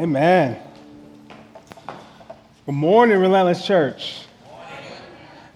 [0.00, 0.56] Amen.
[2.64, 4.22] Good morning, Relentless Church.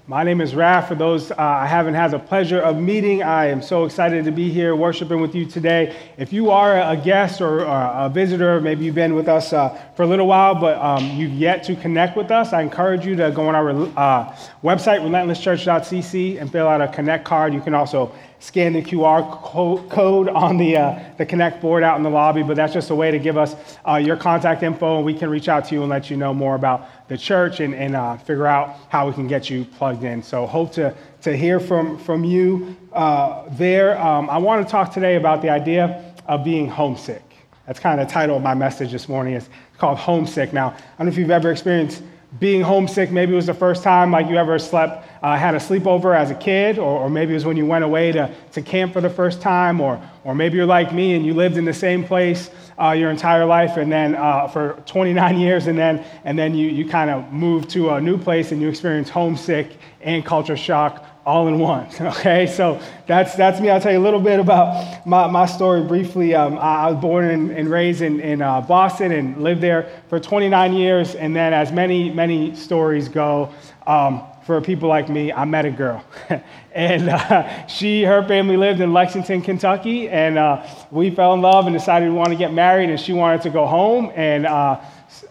[0.07, 0.89] My name is Raf.
[0.89, 4.31] For those uh, I haven't had the pleasure of meeting, I am so excited to
[4.31, 5.97] be here worshiping with you today.
[6.19, 9.71] If you are a guest or, or a visitor, maybe you've been with us uh,
[9.97, 13.17] for a little while, but um, you've yet to connect with us, I encourage you
[13.17, 17.55] to go on our uh, website, relentlesschurch.cc, and fill out a connect card.
[17.55, 18.15] You can also
[18.45, 19.41] scan the QR
[19.89, 22.95] code on the, uh, the Connect board out in the lobby, but that's just a
[22.95, 23.57] way to give us
[23.89, 26.35] uh, your contact info and we can reach out to you and let you know
[26.35, 30.05] more about the church and, and uh, figure out how we can get you plugged
[30.05, 30.23] in.
[30.23, 33.99] So, hope to, to hear from, from you uh, there.
[33.99, 37.23] Um, I want to talk today about the idea of being homesick.
[37.67, 39.33] That's kind of the title of my message this morning.
[39.33, 39.49] It's
[39.79, 40.53] called Homesick.
[40.53, 42.03] Now, I don't know if you've ever experienced
[42.41, 43.11] being homesick.
[43.11, 46.31] Maybe it was the first time like you ever slept, uh, had a sleepover as
[46.31, 49.01] a kid, or, or, maybe it was when you went away to, to camp for
[49.01, 52.05] the first time, or, or maybe you're like me and you lived in the same
[52.05, 56.55] place uh, your entire life and then uh, for 29 years, and then, and then
[56.55, 60.59] you, you kind of moved to a new place and you experience homesick and culture
[60.59, 61.89] shock all in one.
[62.05, 63.71] Okay, so that's that's me.
[63.71, 66.35] I'll tell you a little bit about my, my story briefly.
[66.35, 70.21] Um, I was born and, and raised in, in uh, Boston and lived there for
[70.21, 71.15] 29 years.
[71.15, 73.55] And then, as many many stories go,
[73.87, 76.05] um, for people like me, I met a girl,
[76.75, 81.67] and uh, she her family lived in Lexington, Kentucky, and uh, we fell in love
[81.67, 82.91] and decided we wanted to get married.
[82.91, 84.81] And she wanted to go home, and uh,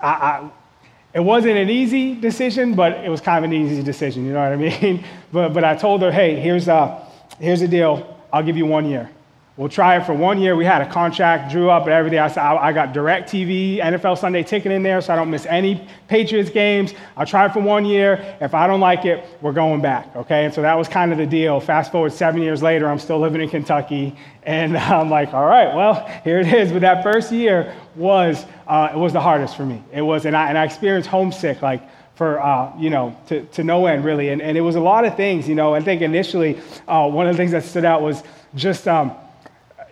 [0.01, 0.49] I, I
[1.13, 4.41] it wasn't an easy decision, but it was kind of an easy decision, you know
[4.41, 5.03] what I mean?
[5.31, 7.05] but, but I told her, hey, here's, uh,
[7.39, 8.19] here's the deal.
[8.31, 9.11] I'll give you one year.
[9.55, 10.55] We'll try it for one year.
[10.55, 12.17] We had a contract, drew up and everything.
[12.17, 15.87] I said, I, got DirecTV, NFL Sunday ticket in there so I don't miss any
[16.07, 16.95] Patriots games.
[17.15, 18.35] I'll try it for one year.
[18.41, 20.45] If I don't like it, we're going back, okay?
[20.45, 21.59] And so that was kind of the deal.
[21.59, 24.15] Fast forward seven years later, I'm still living in Kentucky.
[24.41, 26.71] And I'm like, all right, well, here it is.
[26.71, 29.83] But that first year was, uh, it was the hardest for me.
[29.91, 33.63] It was, and I, and I experienced homesick, like, for uh, you know to, to
[33.63, 36.03] no end really and, and it was a lot of things you know i think
[36.03, 38.21] initially uh, one of the things that stood out was
[38.53, 39.15] just um,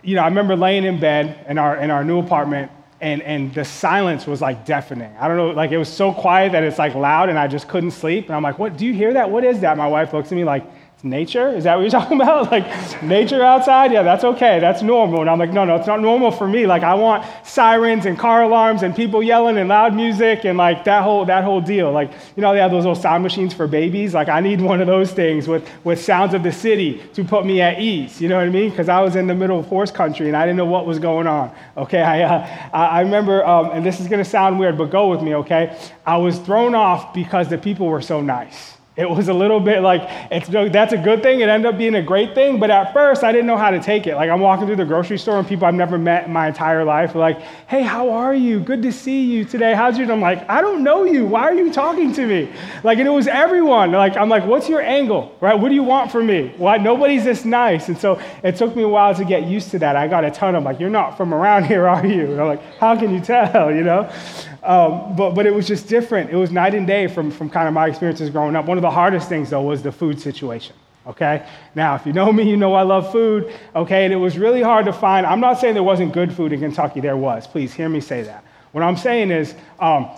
[0.02, 2.70] you know, I remember laying in bed in our, in our new apartment
[3.00, 5.12] and, and the silence was like deafening.
[5.18, 7.68] I don't know, like it was so quiet that it's like loud and I just
[7.68, 8.26] couldn't sleep.
[8.26, 9.28] And I'm like, what, do you hear that?
[9.28, 9.76] What is that?
[9.76, 10.64] My wife looks at me like,
[11.02, 11.48] nature?
[11.48, 12.50] Is that what you're talking about?
[12.50, 13.92] Like nature outside?
[13.92, 14.60] Yeah, that's okay.
[14.60, 15.20] That's normal.
[15.20, 16.66] And I'm like, no, no, it's not normal for me.
[16.66, 20.84] Like I want sirens and car alarms and people yelling and loud music and like
[20.84, 21.92] that whole that whole deal.
[21.92, 24.14] Like, you know, they have those little sound machines for babies.
[24.14, 27.44] Like I need one of those things with, with sounds of the city to put
[27.44, 28.20] me at ease.
[28.20, 28.70] You know what I mean?
[28.70, 30.98] Because I was in the middle of horse country and I didn't know what was
[30.98, 31.50] going on.
[31.76, 35.08] Okay, I, uh, I remember, um, and this is going to sound weird, but go
[35.08, 35.78] with me, okay?
[36.06, 38.76] I was thrown off because the people were so nice.
[38.94, 41.40] It was a little bit like, it's, that's a good thing.
[41.40, 42.60] It ended up being a great thing.
[42.60, 44.16] But at first, I didn't know how to take it.
[44.16, 46.84] Like, I'm walking through the grocery store and people I've never met in my entire
[46.84, 48.60] life are like, hey, how are you?
[48.60, 49.72] Good to see you today.
[49.72, 50.02] How's you?
[50.02, 51.24] And I'm like, I don't know you.
[51.24, 52.52] Why are you talking to me?
[52.84, 53.92] Like, and it was everyone.
[53.92, 55.58] Like, I'm like, what's your angle, right?
[55.58, 56.52] What do you want from me?
[56.58, 56.76] Why?
[56.76, 57.88] Nobody's this nice.
[57.88, 59.96] And so it took me a while to get used to that.
[59.96, 62.32] I got a ton of like, you're not from around here, are you?
[62.32, 64.12] And I'm like, how can you tell, you know?
[64.62, 66.30] Um, but, but it was just different.
[66.30, 68.66] It was night and day from, from kind of my experiences growing up.
[68.66, 70.76] One of the hardest things, though, was the food situation.
[71.06, 71.44] Okay?
[71.74, 73.52] Now, if you know me, you know I love food.
[73.74, 74.04] Okay?
[74.04, 75.26] And it was really hard to find.
[75.26, 77.00] I'm not saying there wasn't good food in Kentucky.
[77.00, 77.46] There was.
[77.46, 78.44] Please hear me say that.
[78.70, 80.08] What I'm saying is, um,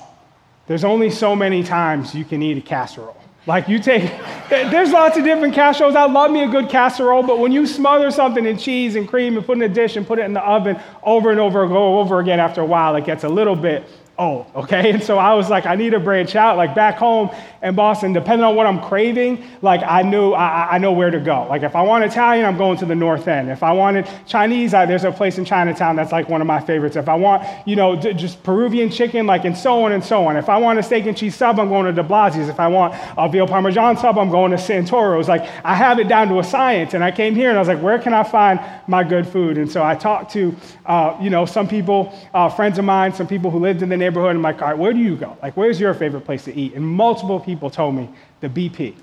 [0.67, 3.17] there's only so many times you can eat a casserole.
[3.47, 4.03] Like you take,
[4.49, 5.97] there's lots of different casseroles.
[5.97, 9.37] I love me a good casserole, but when you smother something in cheese and cream
[9.37, 11.99] and put in a dish and put it in the oven over and over, go
[11.99, 13.85] over again after a while, it gets a little bit
[14.19, 14.93] old, okay?
[14.93, 16.57] And so I was like, I need to branch out.
[16.57, 17.31] Like back home
[17.63, 21.21] in Boston, depending on what I'm craving, like I knew I, I know where to
[21.21, 21.47] go.
[21.49, 23.51] Like if I want Italian, I'm going to the North End.
[23.51, 26.61] If I wanted Chinese, I, there's a place in Chinatown that's like one of my
[26.61, 26.97] favorites.
[26.97, 30.27] If I want, you know, d- just Peruvian chicken, like and so on and so
[30.27, 30.37] on.
[30.37, 32.49] If I want a steak and cheese sub, I'm going to De Blasi's.
[32.49, 35.29] If I want a veal parmesan sub, I'm going to Santoro's.
[35.29, 36.95] Like I have it down to a science.
[36.95, 39.59] And I came here and I was like, where can I find my good food?
[39.59, 40.55] And so I talked to,
[40.87, 43.97] uh, you know, some people, uh, friends of mine, some people who lived in the
[44.05, 44.37] neighborhood.
[44.37, 45.37] I'm like, all right, where do you go?
[45.43, 46.75] Like, where's your favorite place to eat?
[46.75, 48.09] And multiple people told me
[48.41, 48.95] the BP.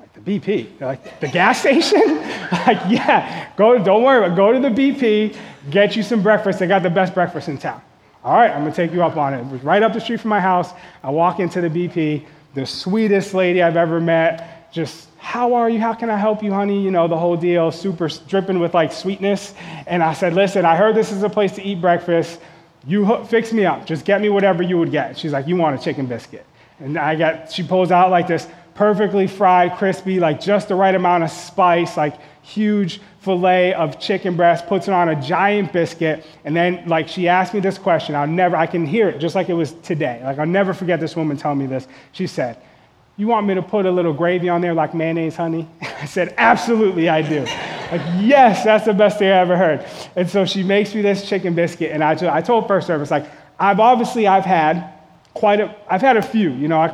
[0.00, 0.78] Like, the BP?
[0.78, 2.00] They're like, the gas station?
[2.66, 4.36] like, yeah, go, don't worry about it.
[4.36, 5.36] Go to the BP,
[5.70, 6.58] get you some breakfast.
[6.58, 7.80] They got the best breakfast in town.
[8.24, 9.40] All right, I'm gonna take you up on it.
[9.40, 10.72] It was right up the street from my house.
[11.04, 15.78] I walk into the BP, the sweetest lady I've ever met, just how are you?
[15.78, 16.82] How can I help you, honey?
[16.82, 19.54] You know, the whole deal, super dripping with like sweetness.
[19.86, 22.40] And I said, listen, I heard this is a place to eat breakfast.
[22.88, 23.86] You fix me up.
[23.86, 25.16] Just get me whatever you would get.
[25.16, 26.46] She's like, You want a chicken biscuit.
[26.80, 30.94] And I got, she pulls out like this perfectly fried, crispy, like just the right
[30.94, 36.24] amount of spice, like huge fillet of chicken breast, puts it on a giant biscuit,
[36.44, 38.14] and then like she asked me this question.
[38.14, 40.20] I'll never, I can hear it just like it was today.
[40.24, 41.88] Like I'll never forget this woman telling me this.
[42.12, 42.56] She said,
[43.18, 45.68] "You want me to put a little gravy on there like mayonnaise, honey?"
[46.00, 47.40] I said, "Absolutely, I do."
[47.90, 49.86] like yes, that's the best thing I ever heard.
[50.16, 53.26] And so she makes me this chicken biscuit, and I, told, told first service like
[53.58, 54.94] I've obviously I've had
[55.34, 56.50] quite a, I've had a few.
[56.50, 56.88] You know, I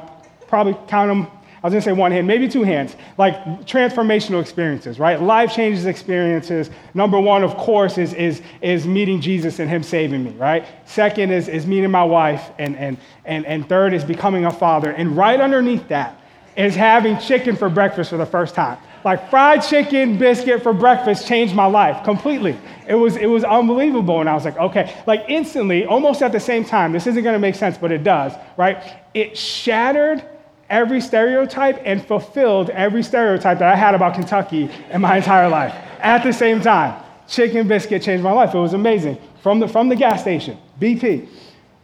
[0.49, 1.31] probably count them
[1.65, 5.19] I was gonna say one hand, maybe two hands, like transformational experiences, right?
[5.23, 6.69] Life changes experiences.
[6.93, 10.67] Number one, of course, is, is, is meeting Jesus and Him saving me, right?
[10.85, 12.51] Second is, is meeting my wife.
[12.59, 14.91] And, and, and, and third is becoming a father.
[14.91, 16.21] And right underneath that
[16.55, 18.77] is having chicken for breakfast for the first time.
[19.03, 22.59] Like fried chicken biscuit for breakfast changed my life completely.
[22.87, 24.21] It was, it was unbelievable.
[24.21, 27.39] And I was like, okay, like instantly, almost at the same time, this isn't gonna
[27.39, 29.01] make sense, but it does, right?
[29.15, 30.29] It shattered
[30.75, 35.73] every stereotype and fulfilled every stereotype that I had about Kentucky in my entire life
[36.01, 37.01] at the same time.
[37.29, 38.53] Chicken biscuit changed my life.
[38.53, 39.17] It was amazing.
[39.41, 41.29] From the, from the gas station, BP.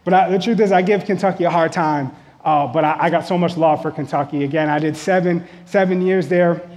[0.03, 2.11] But I, the truth is, I give Kentucky a hard time,
[2.43, 4.43] uh, but I, I, got so much love for Kentucky.
[4.43, 6.69] Again, I did seven, seven years there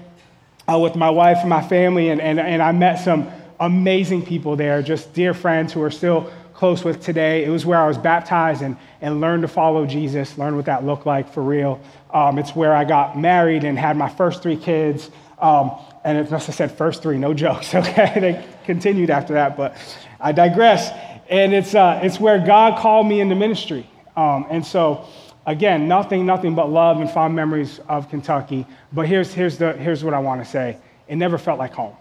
[0.70, 3.28] uh, with my wife and my family, and, and, and I met some
[3.64, 7.44] amazing people there, just dear friends who are still close with today.
[7.44, 10.84] It was where I was baptized and, and learned to follow Jesus, learned what that
[10.84, 11.80] looked like for real.
[12.12, 15.10] Um, it's where I got married and had my first three kids.
[15.38, 15.72] Um,
[16.04, 18.12] and it must have said first three, no jokes, okay?
[18.20, 19.76] they continued after that, but
[20.20, 20.90] I digress.
[21.28, 23.88] And it's, uh, it's where God called me into ministry.
[24.14, 25.06] Um, and so,
[25.46, 28.66] again, nothing, nothing but love and fond memories of Kentucky.
[28.92, 30.76] But here's, here's, the, here's what I want to say
[31.08, 31.96] it never felt like home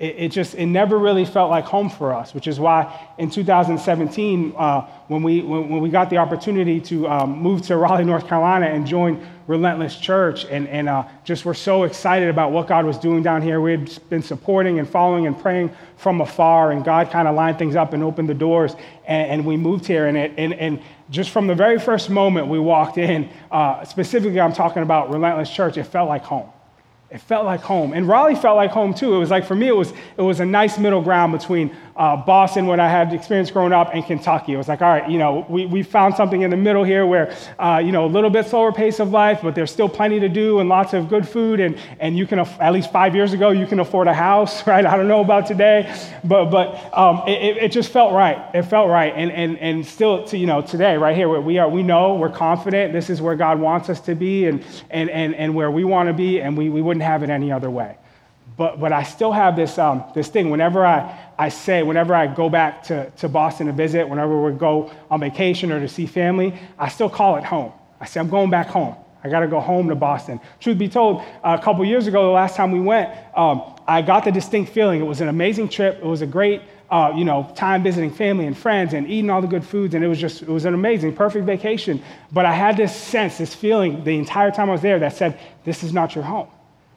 [0.00, 3.30] it, it, just it never really felt like home for us which is why in
[3.30, 8.04] 2017 uh, when, we, when, when, we got the opportunity to um, move to raleigh
[8.04, 12.66] north carolina and join relentless church and, and uh, just were so excited about what
[12.66, 13.60] god was doing down here.
[13.60, 17.58] We had been supporting and following and praying from afar and god kind of lined
[17.58, 18.74] things up and opened the doors
[19.06, 22.46] and, and we moved here and, it, and, and just from the very first moment
[22.46, 26.48] we walked in uh, specifically i'm talking about relentless church it felt like home
[27.10, 27.92] it felt like home.
[27.92, 29.14] And Raleigh felt like home too.
[29.14, 32.16] It was like, for me, it was, it was a nice middle ground between uh,
[32.16, 34.54] Boston, what I had experienced growing up, and Kentucky.
[34.54, 37.04] It was like, all right, you know, we, we found something in the middle here
[37.04, 40.18] where, uh, you know, a little bit slower pace of life, but there's still plenty
[40.20, 41.60] to do and lots of good food.
[41.60, 44.86] And, and you can, at least five years ago, you can afford a house, right?
[44.86, 48.38] I don't know about today, but, but um, it, it just felt right.
[48.54, 49.12] It felt right.
[49.14, 52.14] And, and, and still, to, you know, today, right here, where we are, we know,
[52.14, 55.70] we're confident this is where God wants us to be and, and, and, and where
[55.70, 57.96] we want to be, and we, we wouldn't have it any other way.
[58.56, 60.50] But, but I still have this, um, this thing.
[60.50, 64.52] Whenever I, I say, whenever I go back to, to Boston to visit, whenever we
[64.52, 67.72] go on vacation or to see family, I still call it home.
[68.00, 68.96] I say, I'm going back home.
[69.22, 70.40] I got to go home to Boston.
[70.60, 74.24] Truth be told, a couple years ago, the last time we went, um, I got
[74.24, 75.98] the distinct feeling it was an amazing trip.
[75.98, 79.42] It was a great, uh, you know, time visiting family and friends and eating all
[79.42, 82.02] the good foods, and it was just, it was an amazing, perfect vacation.
[82.32, 85.38] But I had this sense, this feeling the entire time I was there that said,
[85.64, 86.48] this is not your home.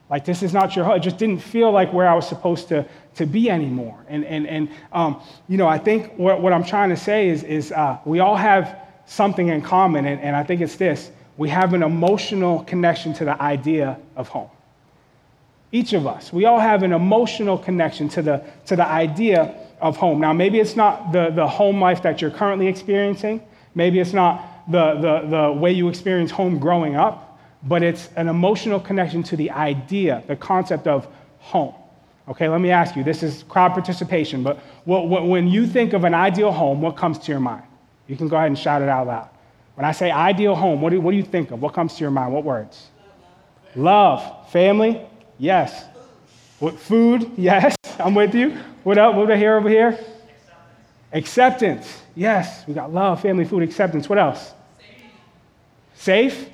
[0.10, 0.98] Like, this is not your home.
[0.98, 2.86] It just didn't feel like where I was supposed to,
[3.16, 3.98] to be anymore.
[4.08, 7.44] And, and, and um, you know, I think what, what I'm trying to say is,
[7.44, 11.50] is uh, we all have something in common, and, and I think it's this we
[11.50, 14.50] have an emotional connection to the idea of home.
[15.72, 19.98] Each of us, we all have an emotional connection to the, to the idea of
[19.98, 20.20] home.
[20.20, 23.42] Now, maybe it's not the, the home life that you're currently experiencing,
[23.74, 27.33] maybe it's not the, the, the way you experience home growing up
[27.66, 31.08] but it's an emotional connection to the idea, the concept of
[31.40, 31.74] home.
[32.28, 35.94] Okay, let me ask you this is crowd participation, but what, what, when you think
[35.94, 37.64] of an ideal home, what comes to your mind?
[38.08, 39.30] You can go ahead and shout it out loud.
[39.76, 41.62] When I say ideal home, what do, what do you think of?
[41.62, 42.34] What comes to your mind?
[42.34, 42.90] What words?
[43.76, 44.50] Love.
[44.52, 45.02] Family?
[45.38, 45.86] Yes.
[46.60, 47.32] What, food?
[47.38, 47.76] Yes.
[48.00, 48.58] I'm with you.
[48.84, 49.16] What else?
[49.16, 49.98] What do I hear over here?
[51.12, 52.02] Acceptance.
[52.16, 52.66] Yes.
[52.68, 54.08] We got love, family, food, acceptance.
[54.08, 54.54] What else?
[55.96, 56.34] Safe?
[56.34, 56.50] Safe?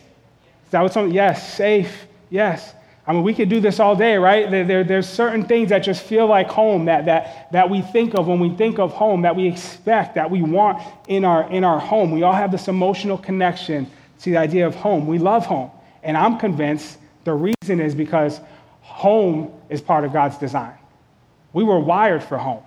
[0.71, 1.13] That what something?
[1.13, 2.07] Yes, safe.
[2.29, 2.73] Yes.
[3.07, 4.51] I mean, we could do this all day, right?
[4.51, 8.13] There, there, there's certain things that just feel like home that, that, that we think
[8.13, 11.63] of when we think of home, that we expect, that we want in our, in
[11.63, 12.11] our home.
[12.11, 15.07] We all have this emotional connection to the idea of home.
[15.07, 15.71] We love home.
[16.03, 18.39] And I'm convinced the reason is because
[18.81, 20.77] home is part of God's design.
[21.51, 22.63] We were wired for home.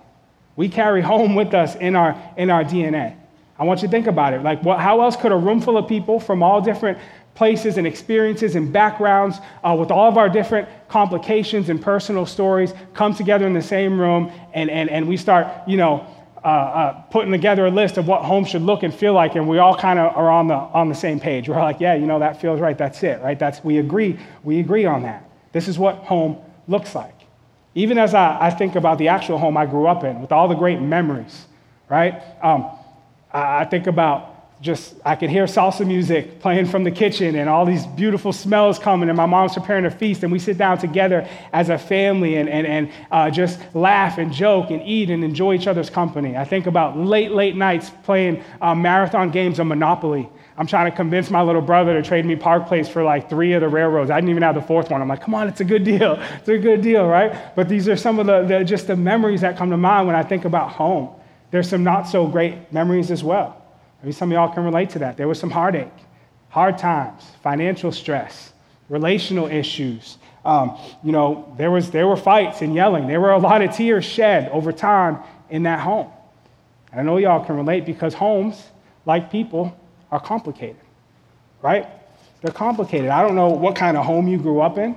[0.56, 3.16] We carry home with us in our, in our DNA.
[3.58, 4.42] I want you to think about it.
[4.42, 6.98] Like, what, how else could a room full of people from all different
[7.34, 12.74] places and experiences and backgrounds uh, with all of our different complications and personal stories
[12.92, 16.06] come together in the same room and, and, and we start, you know,
[16.44, 19.48] uh, uh, putting together a list of what home should look and feel like, and
[19.48, 21.48] we all kind of are on the, on the same page.
[21.48, 22.76] We're like, yeah, you know, that feels right.
[22.76, 23.38] That's it, right?
[23.38, 24.18] That's, we agree.
[24.42, 25.28] We agree on that.
[25.52, 27.14] This is what home looks like.
[27.74, 30.48] Even as I, I think about the actual home I grew up in, with all
[30.48, 31.46] the great memories,
[31.88, 32.20] right?
[32.42, 32.70] Um,
[33.32, 34.31] I, I think about
[34.62, 38.78] just I could hear salsa music playing from the kitchen and all these beautiful smells
[38.78, 42.36] coming, and my mom's preparing a feast, and we sit down together as a family
[42.36, 46.36] and, and, and uh, just laugh and joke and eat and enjoy each other's company.
[46.36, 50.28] I think about late, late nights playing uh, marathon games of Monopoly.
[50.56, 53.54] I'm trying to convince my little brother to trade me Park Place for like three
[53.54, 54.12] of the railroads.
[54.12, 55.02] I didn't even have the fourth one.
[55.02, 56.22] I'm like, come on, it's a good deal.
[56.38, 57.56] It's a good deal, right?
[57.56, 60.14] But these are some of the, the just the memories that come to mind when
[60.14, 61.08] I think about home.
[61.50, 63.61] There's some not so great memories as well.
[64.02, 65.16] Maybe some of y'all can relate to that.
[65.16, 65.92] There was some heartache,
[66.48, 68.52] hard times, financial stress,
[68.88, 70.18] relational issues.
[70.44, 73.06] Um, you know, there, was, there were fights and yelling.
[73.06, 75.18] There were a lot of tears shed over time
[75.50, 76.10] in that home.
[76.90, 78.60] And I know y'all can relate because homes,
[79.06, 79.76] like people,
[80.10, 80.76] are complicated,
[81.62, 81.86] right?
[82.42, 83.08] They're complicated.
[83.08, 84.96] I don't know what kind of home you grew up in,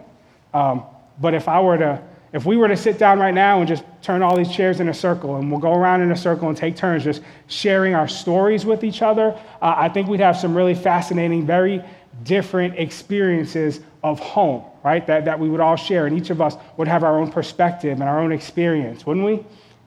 [0.53, 0.83] um,
[1.21, 2.01] but if I were to
[2.36, 4.89] if we were to sit down right now and just turn all these chairs in
[4.89, 8.10] a circle and we'll go around in a circle and take turns just sharing our
[8.10, 9.30] stories with each other,
[9.62, 11.82] uh, I think we'd have some really fascinating, very
[12.24, 15.08] different experiences of home, right?
[15.08, 16.08] That, that we would all share.
[16.08, 19.46] And each of us would have our own perspective and our own experience, wouldn't we?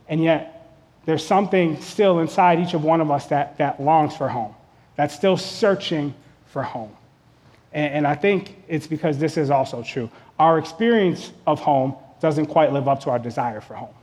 [0.08, 0.74] And yet,
[1.04, 4.54] there's something still inside each of one of us that, that longs for home,
[4.96, 6.14] that's still searching
[6.46, 6.96] for home.
[7.74, 10.08] And, and I think it's because this is also true.
[10.38, 13.94] Our experience of home doesn't quite live up to our desire for home.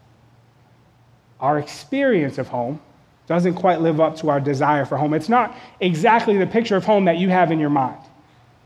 [1.40, 2.80] Our experience of home
[3.28, 5.14] doesn't quite live up to our desire for home.
[5.14, 8.00] It's not exactly the picture of home that you have in your mind.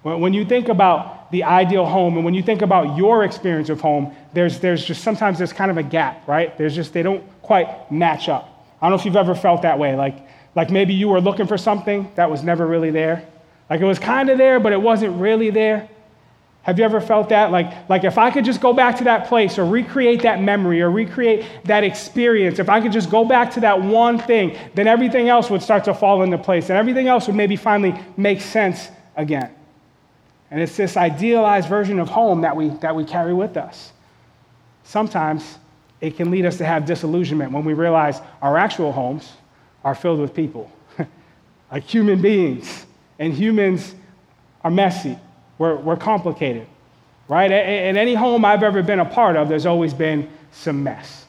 [0.03, 3.81] When you think about the ideal home and when you think about your experience of
[3.81, 6.57] home, there's, there's just sometimes there's kind of a gap, right?
[6.57, 8.65] There's just, they don't quite match up.
[8.81, 9.95] I don't know if you've ever felt that way.
[9.95, 10.25] Like,
[10.55, 13.27] like maybe you were looking for something that was never really there.
[13.69, 15.89] Like it was kind of there, but it wasn't really there.
[16.63, 17.51] Have you ever felt that?
[17.51, 20.81] Like, like if I could just go back to that place or recreate that memory
[20.81, 24.87] or recreate that experience, if I could just go back to that one thing, then
[24.87, 28.41] everything else would start to fall into place and everything else would maybe finally make
[28.41, 29.53] sense again.
[30.51, 33.93] And it's this idealized version of home that we, that we carry with us.
[34.83, 35.59] Sometimes
[36.01, 39.31] it can lead us to have disillusionment when we realize our actual homes
[39.83, 40.71] are filled with people,
[41.71, 42.85] like human beings,
[43.17, 43.95] and humans
[44.63, 45.17] are messy
[45.59, 46.65] we're, we're complicated,
[47.27, 47.51] right?
[47.51, 51.25] In any home I've ever been a part of, there's always been some mess.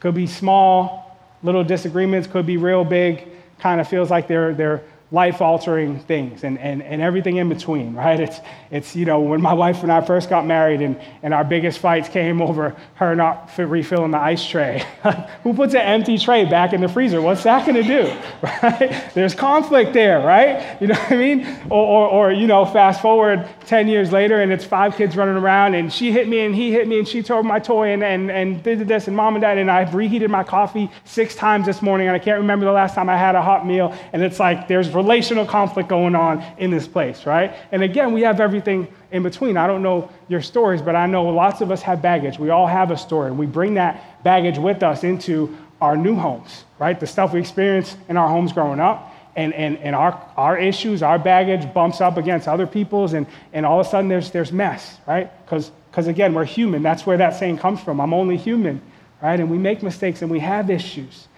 [0.00, 3.26] Could be small, little disagreements, could be real big,
[3.58, 7.94] kind of feels like they're, they're life altering things and, and, and everything in between,
[7.94, 8.20] right?
[8.20, 8.38] It's,
[8.70, 11.80] it's, you know, when my wife and I first got married and, and our biggest
[11.80, 14.84] fights came over her not refilling the ice tray.
[15.42, 17.20] Who puts an empty tray back in the freezer?
[17.20, 19.12] What's that going to do, right?
[19.12, 20.80] There's conflict there, right?
[20.80, 21.46] You know what I mean?
[21.70, 25.36] Or, or, or, you know, fast forward 10 years later and it's five kids running
[25.36, 28.04] around and she hit me and he hit me and she tore my toy and,
[28.04, 31.66] and, and did this and mom and dad and I've reheated my coffee six times
[31.66, 34.22] this morning and I can't remember the last time I had a hot meal and
[34.22, 37.54] it's like there's relational conflict going on in this place, right?
[37.72, 39.56] And again, we have everything in between.
[39.56, 42.38] I don't know your stories, but I know lots of us have baggage.
[42.38, 46.14] We all have a story, and we bring that baggage with us into our new
[46.14, 46.98] homes, right?
[46.98, 49.14] The stuff we experienced in our homes growing up.
[49.36, 53.64] And, and, and our, our issues, our baggage bumps up against other people's, and, and
[53.64, 55.30] all of a sudden there's, there's mess, right?
[55.44, 55.70] Because
[56.08, 56.82] again, we're human.
[56.82, 58.00] That's where that saying comes from.
[58.00, 58.82] I'm only human,
[59.22, 59.38] right?
[59.38, 61.28] And we make mistakes and we have issues.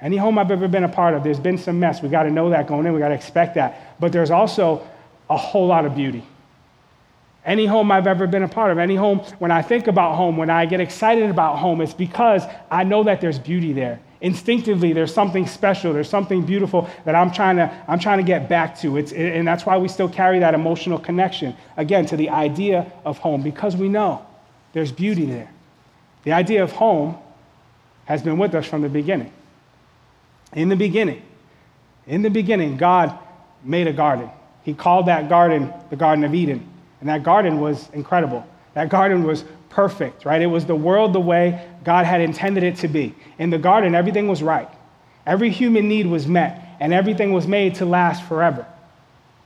[0.00, 2.02] Any home I've ever been a part of, there's been some mess.
[2.02, 2.92] We got to know that going in.
[2.92, 3.98] We got to expect that.
[3.98, 4.86] But there's also
[5.28, 6.24] a whole lot of beauty.
[7.44, 10.36] Any home I've ever been a part of, any home, when I think about home,
[10.36, 14.00] when I get excited about home, it's because I know that there's beauty there.
[14.20, 18.48] Instinctively, there's something special, there's something beautiful that I'm trying to, I'm trying to get
[18.48, 18.96] back to.
[18.98, 23.18] It's, and that's why we still carry that emotional connection, again, to the idea of
[23.18, 24.26] home, because we know
[24.72, 25.50] there's beauty there.
[26.24, 27.16] The idea of home
[28.04, 29.32] has been with us from the beginning.
[30.52, 31.22] In the beginning,
[32.06, 33.18] in the beginning, God
[33.62, 34.30] made a garden.
[34.62, 36.66] He called that garden the Garden of Eden.
[37.00, 38.46] And that garden was incredible.
[38.74, 40.40] That garden was perfect, right?
[40.40, 43.14] It was the world the way God had intended it to be.
[43.38, 44.68] In the garden, everything was right.
[45.26, 48.66] Every human need was met, and everything was made to last forever.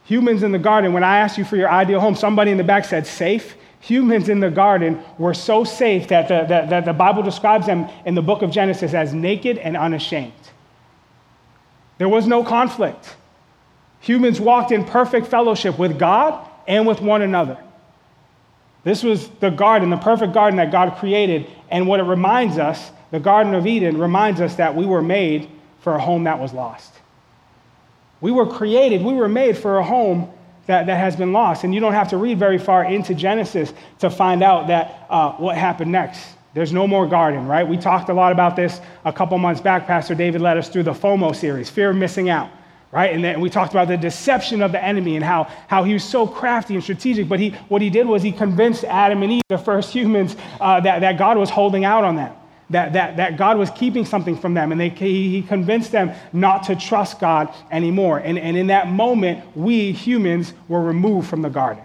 [0.05, 2.65] Humans in the garden, when I asked you for your ideal home, somebody in the
[2.65, 3.57] back said safe.
[3.81, 8.15] Humans in the garden were so safe that the, that, the Bible describes them in
[8.15, 10.33] the book of Genesis as naked and unashamed.
[12.03, 13.15] There was no conflict.
[14.01, 17.57] Humans walked in perfect fellowship with God and with one another.
[18.83, 21.49] This was the garden, the perfect garden that God created.
[21.71, 25.49] And what it reminds us, the Garden of Eden reminds us that we were made
[25.79, 26.93] for a home that was lost.
[28.21, 30.29] We were created, we were made for a home
[30.67, 31.63] that, that has been lost.
[31.63, 35.35] And you don't have to read very far into Genesis to find out that uh,
[35.35, 36.21] what happened next.
[36.55, 37.67] There's no more garden, right?
[37.67, 39.87] We talked a lot about this a couple months back.
[39.87, 42.51] Pastor David led us through the FOMO series, fear of missing out,
[42.91, 43.13] right?
[43.13, 46.05] And then we talked about the deception of the enemy and how, how he was
[46.05, 47.27] so crafty and strategic.
[47.27, 50.81] But he, what he did was he convinced Adam and Eve, the first humans, uh,
[50.81, 52.35] that, that God was holding out on them
[52.73, 56.63] that, that, that God was keeping something from them, and they, he convinced them not
[56.65, 58.19] to trust God anymore.
[58.19, 61.85] And, and in that moment, we humans were removed from the garden.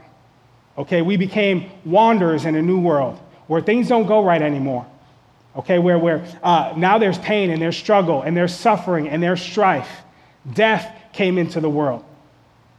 [0.77, 4.85] Okay, we became wanderers in a new world where things don't go right anymore.
[5.55, 9.41] Okay, where, where uh, now there's pain and there's struggle and there's suffering and there's
[9.41, 9.89] strife.
[10.53, 12.05] Death came into the world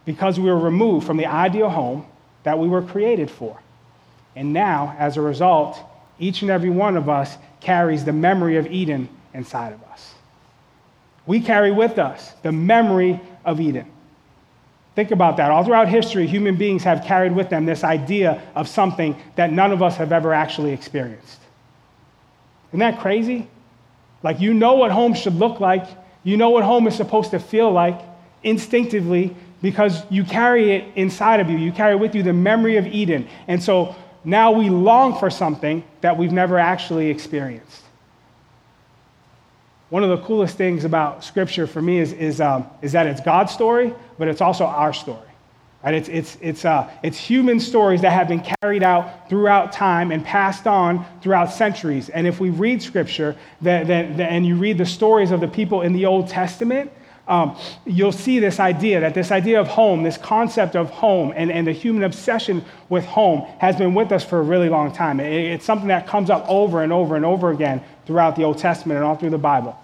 [0.04, 2.06] because we were removed from the ideal home
[2.44, 3.60] that we were created for.
[4.37, 5.78] And now, as a result,
[6.20, 10.14] each and every one of us carries the memory of Eden inside of us.
[11.26, 13.90] We carry with us the memory of Eden.
[14.99, 15.52] Think about that.
[15.52, 19.71] All throughout history, human beings have carried with them this idea of something that none
[19.71, 21.38] of us have ever actually experienced.
[22.71, 23.49] Isn't that crazy?
[24.25, 25.87] Like, you know what home should look like,
[26.25, 28.00] you know what home is supposed to feel like
[28.43, 31.59] instinctively because you carry it inside of you.
[31.59, 33.28] You carry with you the memory of Eden.
[33.47, 37.85] And so, now we long for something that we've never actually experienced.
[39.90, 43.23] One of the coolest things about Scripture for me is, is, um, is that it's
[43.23, 45.28] God's story, but it's also our story.
[45.83, 45.95] Right?
[45.95, 50.25] It's, it's, it's, uh, it's human stories that have been carried out throughout time and
[50.25, 52.09] passed on throughout centuries.
[52.11, 55.83] And if we read Scripture that, that, and you read the stories of the people
[55.83, 56.92] in the Old Testament,
[57.28, 61.52] um, you'll see this idea that this idea of home, this concept of home, and,
[61.52, 65.20] and the human obsession with home has been with us for a really long time.
[65.20, 68.58] It, it's something that comes up over and over and over again throughout the Old
[68.58, 69.78] Testament and all through the Bible.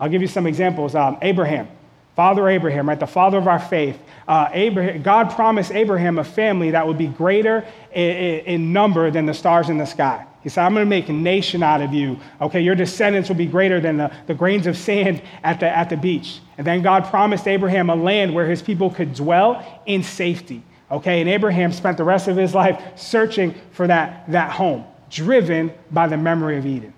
[0.00, 0.94] I'll give you some examples.
[0.94, 1.68] Um, Abraham,
[2.16, 3.98] Father Abraham, right, the father of our faith.
[4.26, 9.26] Uh, Abraham, God promised Abraham a family that would be greater in, in number than
[9.26, 10.26] the stars in the sky.
[10.42, 12.18] He said, I'm going to make a nation out of you.
[12.40, 15.90] Okay, your descendants will be greater than the, the grains of sand at the, at
[15.90, 16.40] the beach.
[16.60, 20.62] And then God promised Abraham a land where his people could dwell in safety.
[20.90, 25.72] Okay, and Abraham spent the rest of his life searching for that, that home, driven
[25.90, 26.92] by the memory of Eden.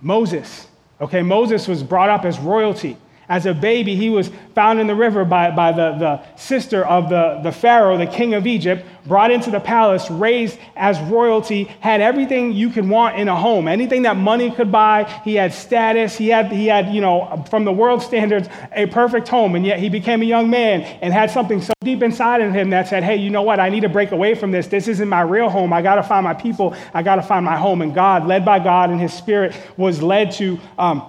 [0.00, 0.68] Moses,
[1.00, 2.96] okay, Moses was brought up as royalty.
[3.28, 7.08] As a baby, he was found in the river by, by the, the sister of
[7.08, 12.00] the, the Pharaoh, the king of Egypt, brought into the palace, raised as royalty, had
[12.00, 15.04] everything you could want in a home, anything that money could buy.
[15.24, 19.28] He had status, he had, he had, you know, from the world standards, a perfect
[19.28, 19.54] home.
[19.54, 22.70] And yet he became a young man and had something so deep inside of him
[22.70, 23.60] that said, hey, you know what?
[23.60, 24.66] I need to break away from this.
[24.66, 25.72] This isn't my real home.
[25.72, 26.76] I got to find my people.
[26.92, 27.82] I got to find my home.
[27.82, 30.58] And God, led by God and his spirit, was led to.
[30.76, 31.08] Um,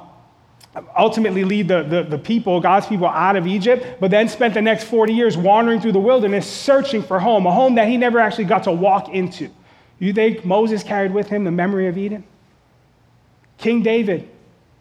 [0.97, 4.61] ultimately lead the, the, the, people, God's people, out of Egypt, but then spent the
[4.61, 8.19] next 40 years wandering through the wilderness searching for home, a home that he never
[8.19, 9.49] actually got to walk into.
[9.99, 12.23] You think Moses carried with him the memory of Eden?
[13.57, 14.29] King David,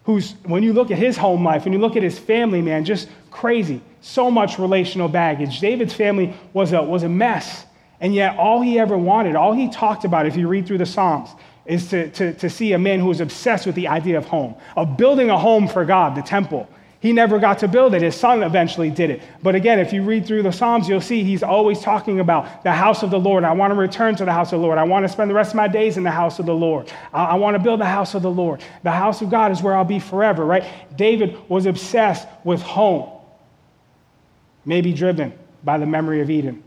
[0.05, 2.85] who's, when you look at his home life, when you look at his family, man,
[2.85, 3.83] just crazy.
[4.01, 5.61] So much relational baggage.
[5.61, 7.67] David's family was a, was a mess.
[8.01, 10.87] And yet, all he ever wanted, all he talked about, if you read through the
[10.87, 11.31] Psalms,
[11.65, 14.55] is to, to, to see a man who was obsessed with the idea of home,
[14.77, 16.69] of building a home for God, the temple.
[17.03, 18.03] He never got to build it.
[18.03, 19.23] His son eventually did it.
[19.43, 22.71] But again, if you read through the Psalms, you'll see he's always talking about the
[22.71, 23.43] house of the Lord.
[23.43, 24.79] I want to return to the house of the Lord.
[24.79, 26.93] I want to spend the rest of my days in the house of the Lord.
[27.13, 28.63] I, I want to build the house of the Lord.
[28.85, 30.65] The house of God is where I'll be forever, right?
[30.97, 33.11] David was obsessed with home,
[34.65, 35.33] maybe driven
[35.65, 36.63] by the memory of Eden.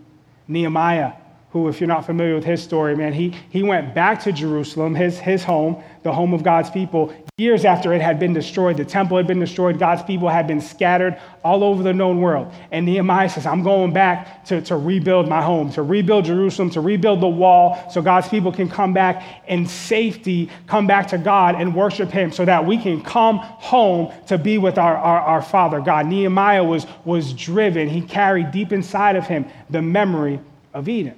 [0.50, 1.14] Nehemiah
[1.56, 4.94] who, if you're not familiar with his story, man, he, he went back to Jerusalem,
[4.94, 8.76] his, his home, the home of God's people, years after it had been destroyed.
[8.76, 9.80] The temple had been destroyed.
[9.80, 12.52] God's people had been scattered all over the known world.
[12.72, 16.82] And Nehemiah says, I'm going back to, to rebuild my home, to rebuild Jerusalem, to
[16.82, 21.56] rebuild the wall so God's people can come back in safety, come back to God
[21.56, 25.42] and worship Him so that we can come home to be with our, our, our
[25.42, 26.06] Father God.
[26.08, 30.42] Nehemiah was, was driven, he carried deep inside of him the memory
[30.74, 31.18] of Eden.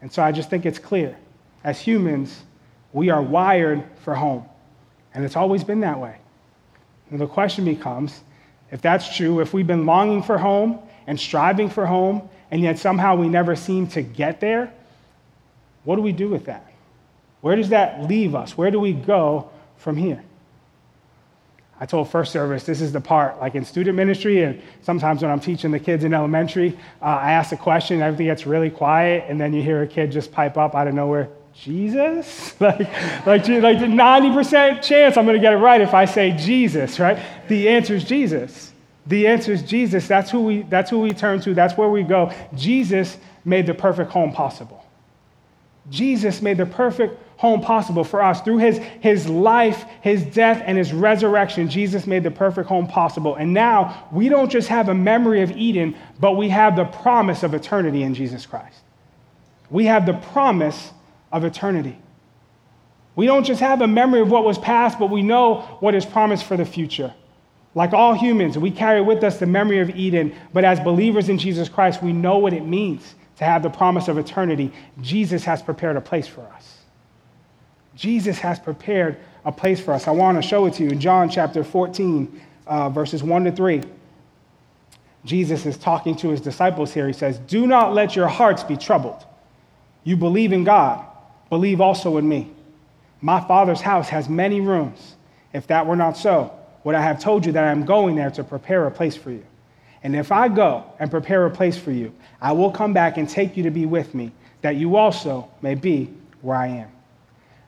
[0.00, 1.16] And so I just think it's clear.
[1.62, 2.42] As humans,
[2.92, 4.44] we are wired for home.
[5.14, 6.16] And it's always been that way.
[7.10, 8.20] And the question becomes
[8.70, 12.78] if that's true, if we've been longing for home and striving for home, and yet
[12.78, 14.72] somehow we never seem to get there,
[15.84, 16.70] what do we do with that?
[17.40, 18.56] Where does that leave us?
[18.56, 20.22] Where do we go from here?
[21.82, 25.30] I told first service, this is the part, like in student ministry, and sometimes when
[25.30, 29.24] I'm teaching the kids in elementary, uh, I ask a question, everything gets really quiet,
[29.28, 32.54] and then you hear a kid just pipe up out of nowhere, Jesus?
[32.60, 32.80] like,
[33.26, 37.00] like, like the 90% chance I'm going to get it right if I say Jesus,
[37.00, 37.18] right?
[37.48, 38.72] The answer is Jesus.
[39.06, 40.06] The answer is Jesus.
[40.06, 41.54] That's who we, that's who we turn to.
[41.54, 42.30] That's where we go.
[42.54, 43.16] Jesus
[43.46, 44.79] made the perfect home possible.
[45.90, 48.40] Jesus made the perfect home possible for us.
[48.42, 53.34] Through his, his life, his death, and his resurrection, Jesus made the perfect home possible.
[53.34, 57.42] And now we don't just have a memory of Eden, but we have the promise
[57.42, 58.78] of eternity in Jesus Christ.
[59.70, 60.92] We have the promise
[61.32, 61.98] of eternity.
[63.16, 66.04] We don't just have a memory of what was past, but we know what is
[66.04, 67.14] promised for the future.
[67.74, 71.38] Like all humans, we carry with us the memory of Eden, but as believers in
[71.38, 74.72] Jesus Christ, we know what it means to have the promise of eternity.
[75.00, 76.78] Jesus has prepared a place for us.
[77.96, 80.06] Jesus has prepared a place for us.
[80.06, 83.52] I want to show it to you in John chapter 14, uh, verses 1 to
[83.52, 83.82] 3.
[85.24, 87.06] Jesus is talking to his disciples here.
[87.06, 89.24] He says, Do not let your hearts be troubled.
[90.04, 91.04] You believe in God
[91.50, 92.48] Believe also in me.
[93.20, 95.16] My Father's house has many rooms.
[95.52, 98.30] If that were not so, would I have told you that I am going there
[98.30, 99.44] to prepare a place for you?
[100.02, 103.28] And if I go and prepare a place for you, I will come back and
[103.28, 104.32] take you to be with me,
[104.62, 106.10] that you also may be
[106.40, 106.90] where I am.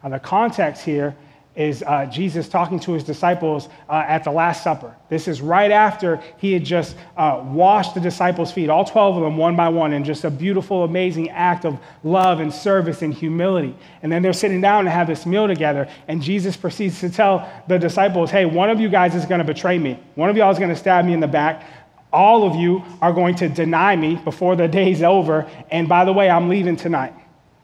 [0.03, 1.15] Now, the context here
[1.55, 4.97] is uh, Jesus talking to his disciples uh, at the Last Supper.
[5.11, 9.23] This is right after he had just uh, washed the disciples' feet, all 12 of
[9.23, 13.13] them, one by one, in just a beautiful, amazing act of love and service and
[13.13, 13.77] humility.
[14.03, 17.47] And then they're sitting down to have this meal together, and Jesus proceeds to tell
[17.69, 20.51] the disciples, hey, one of you guys is going to betray me, one of y'all
[20.51, 21.67] is going to stab me in the back.
[22.13, 25.49] All of you are going to deny me before the day's over.
[25.71, 27.15] And by the way, I'm leaving tonight.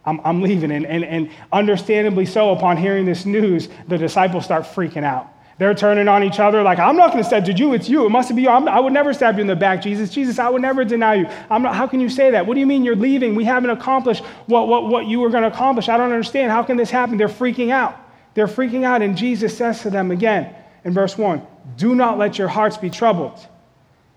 [0.05, 0.71] I'm, I'm leaving.
[0.71, 5.29] And, and, and understandably so, upon hearing this news, the disciples start freaking out.
[5.59, 7.75] They're turning on each other like, I'm not going to stab you.
[7.75, 8.07] It's you.
[8.07, 8.49] It must be you.
[8.49, 10.09] I'm, i would never stab you in the back, Jesus.
[10.09, 11.25] Jesus, I would never deny you.
[11.51, 12.47] Not, how can you say that?
[12.47, 13.35] What do you mean you're leaving?
[13.35, 15.89] We haven't accomplished what, what, what you were going to accomplish.
[15.89, 16.53] I don't understand.
[16.53, 17.17] How can this happen?
[17.19, 17.99] They're freaking out.
[18.35, 19.03] They're freaking out.
[19.03, 21.45] And Jesus says to them again in verse 1
[21.77, 23.45] Do not let your hearts be troubled.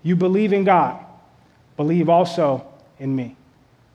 [0.02, 1.04] You believe in God,
[1.76, 2.66] believe also
[2.98, 3.36] in me.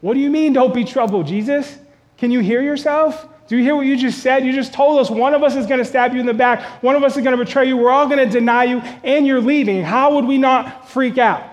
[0.01, 1.77] What do you mean, don't be troubled, Jesus?
[2.17, 3.27] Can you hear yourself?
[3.47, 4.45] Do you hear what you just said?
[4.45, 6.83] You just told us one of us is going to stab you in the back,
[6.83, 9.25] one of us is going to betray you, we're all going to deny you, and
[9.25, 9.83] you're leaving.
[9.83, 11.43] How would we not freak out?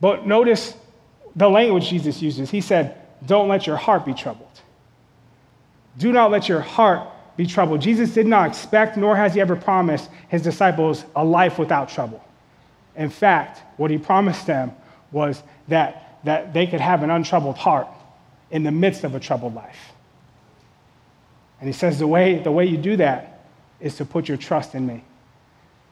[0.00, 0.74] But notice
[1.36, 2.50] the language Jesus uses.
[2.50, 2.96] He said,
[3.26, 4.48] Don't let your heart be troubled.
[5.98, 7.80] Do not let your heart be troubled.
[7.80, 12.22] Jesus did not expect, nor has he ever promised his disciples a life without trouble.
[12.96, 14.72] In fact, what he promised them
[15.10, 17.88] was that, that they could have an untroubled heart
[18.50, 19.92] in the midst of a troubled life.
[21.60, 23.40] And he says the way, the way you do that
[23.80, 25.04] is to put your trust in me.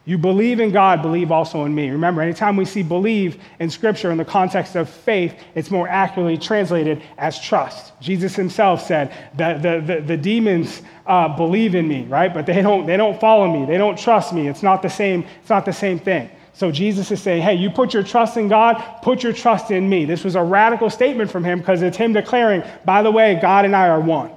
[0.06, 1.90] You believe in God, believe also in me.
[1.90, 6.38] Remember, anytime we see believe in Scripture in the context of faith, it's more accurately
[6.38, 7.92] translated as trust.
[8.00, 12.32] Jesus himself said that the, the, the demons uh, believe in me, right?
[12.32, 13.66] But they don't, they don't follow me.
[13.66, 14.48] They don't trust me.
[14.48, 16.30] It's not the same, it's not the same thing.
[16.60, 19.88] So Jesus is saying, hey, you put your trust in God, put your trust in
[19.88, 20.04] me.
[20.04, 23.64] This was a radical statement from him because it's him declaring, by the way, God
[23.64, 24.30] and I are one.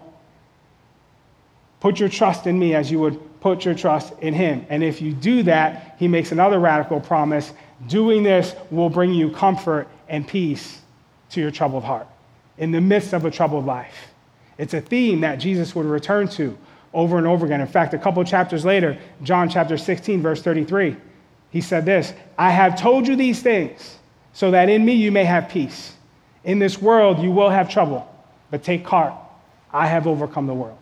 [1.81, 4.65] Put your trust in me as you would put your trust in him.
[4.69, 7.51] And if you do that, he makes another radical promise.
[7.87, 10.79] Doing this will bring you comfort and peace
[11.31, 12.07] to your troubled heart
[12.57, 14.13] in the midst of a troubled life.
[14.57, 16.57] It's a theme that Jesus would return to
[16.93, 17.59] over and over again.
[17.59, 20.95] In fact, a couple chapters later, John chapter 16, verse 33
[21.53, 23.99] he said this I have told you these things
[24.33, 25.93] so that in me you may have peace.
[26.43, 28.11] In this world you will have trouble,
[28.49, 29.13] but take heart.
[29.71, 30.79] I have overcome the world.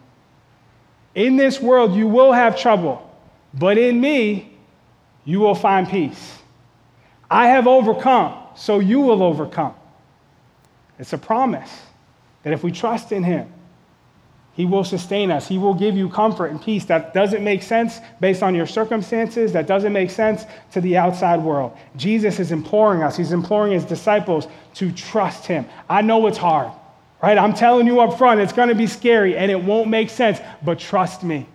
[1.14, 3.08] In this world you will have trouble,
[3.54, 4.58] but in me
[5.26, 6.40] you will find peace.
[7.30, 9.76] I have overcome, so you will overcome.
[10.98, 11.82] It's a promise
[12.44, 13.52] that if we trust in Him,
[14.54, 15.48] he will sustain us.
[15.48, 19.54] He will give you comfort and peace that doesn't make sense based on your circumstances,
[19.54, 21.76] that doesn't make sense to the outside world.
[21.96, 25.66] Jesus is imploring us, he's imploring his disciples to trust him.
[25.90, 26.72] I know it's hard,
[27.24, 27.38] right?
[27.38, 30.40] I'm telling you up front, it's going to be scary and it won't make sense,
[30.64, 31.48] but trust me.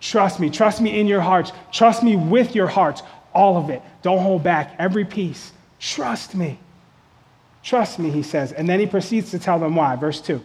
[0.00, 0.50] Trust me.
[0.50, 1.52] Trust me in your hearts.
[1.72, 3.02] Trust me with your hearts.
[3.34, 3.82] All of it.
[4.02, 4.74] Don't hold back.
[4.78, 5.52] Every piece.
[5.78, 6.58] Trust me.
[7.62, 8.52] Trust me, he says.
[8.52, 9.96] And then he proceeds to tell them why.
[9.96, 10.42] Verse 2.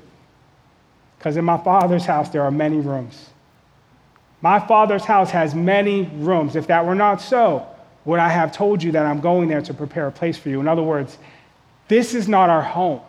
[1.17, 3.29] Because in my Father's house there are many rooms.
[4.41, 6.55] My Father's house has many rooms.
[6.55, 7.65] If that were not so,
[8.05, 10.59] would I have told you that I'm going there to prepare a place for you?
[10.59, 11.17] In other words,
[11.87, 13.01] this is not our home.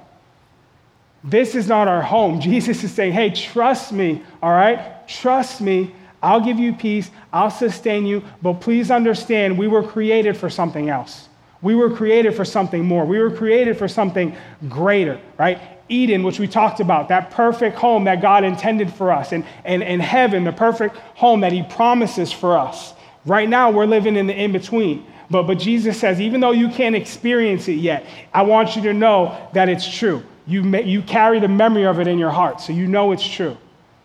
[1.22, 2.40] This is not our home.
[2.50, 5.06] Jesus is saying, hey, trust me, all right?
[5.06, 5.94] Trust me.
[6.22, 7.10] I'll give you peace.
[7.32, 8.22] I'll sustain you.
[8.40, 11.28] But please understand, we were created for something else.
[11.62, 13.04] We were created for something more.
[13.04, 14.36] We were created for something
[14.68, 15.60] greater, right?
[15.88, 19.82] Eden, which we talked about, that perfect home that God intended for us, and, and,
[19.82, 22.94] and heaven, the perfect home that He promises for us.
[23.24, 25.06] Right now, we're living in the in between.
[25.30, 28.92] But, but Jesus says, even though you can't experience it yet, I want you to
[28.92, 30.22] know that it's true.
[30.46, 33.26] You, may, you carry the memory of it in your heart, so you know it's
[33.26, 33.56] true.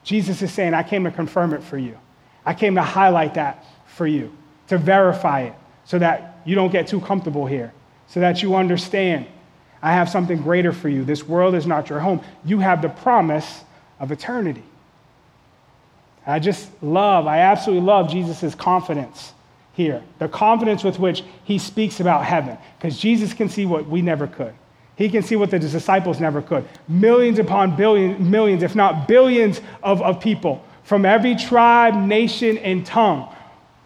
[0.03, 1.97] Jesus is saying, I came to confirm it for you.
[2.45, 4.35] I came to highlight that for you,
[4.67, 5.53] to verify it,
[5.85, 7.71] so that you don't get too comfortable here,
[8.07, 9.27] so that you understand
[9.81, 11.03] I have something greater for you.
[11.03, 12.21] This world is not your home.
[12.45, 13.63] You have the promise
[13.99, 14.63] of eternity.
[16.25, 19.33] I just love, I absolutely love Jesus' confidence
[19.73, 20.03] here.
[20.19, 24.27] The confidence with which he speaks about heaven, because Jesus can see what we never
[24.27, 24.53] could.
[24.95, 26.67] He can see what the disciples never could.
[26.87, 32.85] Millions upon billions, millions, if not billions of, of people from every tribe, nation, and
[32.85, 33.33] tongue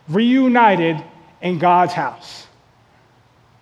[0.10, 1.02] reunited
[1.42, 2.48] in God's house.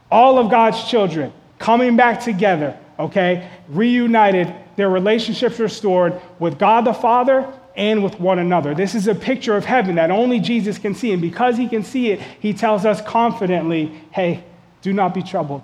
[0.10, 1.32] All of God's children
[1.64, 7.48] coming back together, okay, reunited, their relationships restored with God the Father
[7.78, 8.76] and with one another.
[8.76, 11.14] This is a picture of heaven that only Jesus can see.
[11.14, 14.44] And because he can see it, he tells us confidently, hey,
[14.82, 15.64] do not be troubled.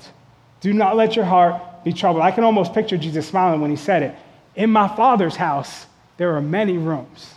[0.61, 2.23] Do not let your heart be troubled.
[2.23, 4.15] I can almost picture Jesus smiling when he said it.
[4.55, 5.85] In my Father's house,
[6.15, 7.33] there are many rooms,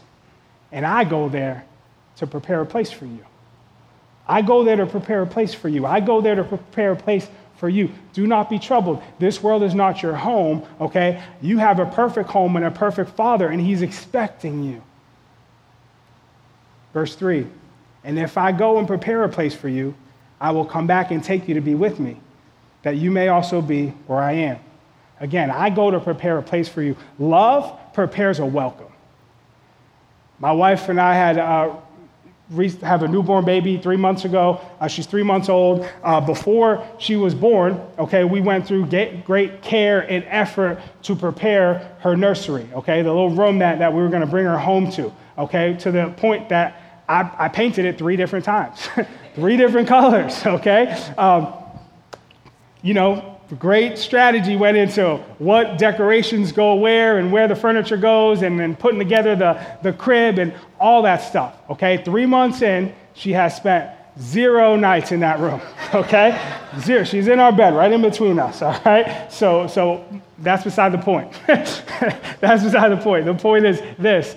[0.71, 1.65] and I go there
[2.17, 3.27] to prepare a place for you.
[4.29, 5.85] I go there to prepare a place for you.
[5.85, 7.27] I go there to prepare a place
[7.63, 7.93] for you.
[8.13, 9.01] Do not be troubled.
[9.21, 11.23] This world is not your home, okay?
[11.41, 14.83] You have a perfect home and a perfect father, and he's expecting you.
[16.93, 17.47] Verse 3
[18.03, 19.95] And if I go and prepare a place for you,
[20.41, 22.17] I will come back and take you to be with me,
[22.83, 24.59] that you may also be where I am.
[25.21, 26.97] Again, I go to prepare a place for you.
[27.21, 28.93] Love prepares a welcome.
[30.41, 31.77] My wife and I had uh,
[32.83, 34.61] have a newborn baby three months ago.
[34.81, 35.89] Uh, she's three months old.
[36.03, 38.87] Uh, before she was born, okay, we went through
[39.25, 44.03] great care and effort to prepare her nursery, okay, the little room that, that we
[44.03, 47.85] were going to bring her home to, okay, to the point that I, I painted
[47.85, 48.89] it three different times,
[49.35, 50.91] three different colors, okay.
[51.17, 51.55] Um,
[52.83, 58.43] you know, great strategy went into what decorations go where and where the furniture goes
[58.43, 61.57] and then putting together the, the crib and all that stuff.
[61.69, 65.61] Okay, three months in, she has spent zero nights in that room.
[65.95, 66.41] Okay,
[66.81, 67.05] zero.
[67.05, 68.63] She's in our bed right in between us.
[68.63, 70.03] All right, so so
[70.39, 71.31] that's beside the point.
[71.47, 73.27] that's beside the point.
[73.27, 74.35] The point is this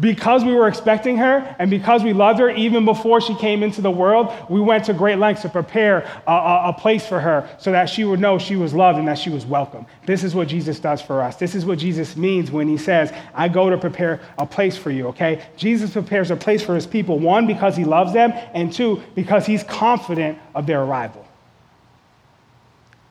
[0.00, 3.80] because we were expecting her and because we loved her even before she came into
[3.80, 7.48] the world, we went to great lengths to prepare a, a, a, place for her
[7.58, 9.86] so that she would know she was loved and that she was welcome.
[10.06, 11.36] This is what Jesus does for us.
[11.36, 14.90] This is what Jesus means when he says, I go to prepare a place for
[14.90, 15.44] you, okay?
[15.56, 19.46] Jesus prepares a place for his people, one, because he loves them, and two, because
[19.46, 21.26] he's confident of their arrival.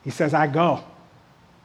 [0.04, 0.84] He says, I go.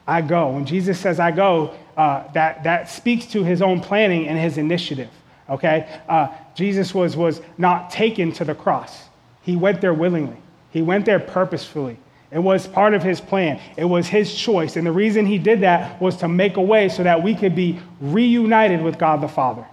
[0.07, 0.49] I go.
[0.49, 4.57] When Jesus says, I go, uh, that, that speaks to his own planning and his
[4.57, 5.09] initiative.
[5.49, 6.01] Okay?
[6.07, 9.03] Uh, Jesus was, was not taken to the cross,
[9.41, 10.37] he went there willingly,
[10.71, 11.97] he went there purposefully.
[12.31, 13.61] It was part of his plan.
[13.77, 14.75] It was his choice.
[14.75, 17.55] And the reason he did that was to make a way so that we could
[17.55, 19.63] be reunited with God the Father.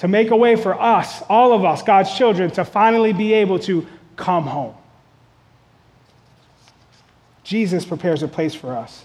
[0.00, 3.58] To make a way for us, all of us, God's children, to finally be able
[3.60, 4.74] to come home.
[7.50, 9.04] Jesus prepares a place for us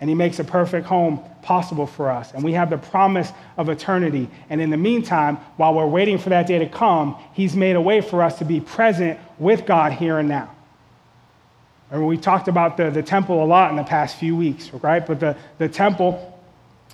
[0.00, 2.32] and he makes a perfect home possible for us.
[2.32, 4.28] And we have the promise of eternity.
[4.50, 7.80] And in the meantime, while we're waiting for that day to come, he's made a
[7.80, 10.52] way for us to be present with God here and now.
[11.92, 15.06] And we talked about the, the temple a lot in the past few weeks, right?
[15.06, 16.36] But the, the temple,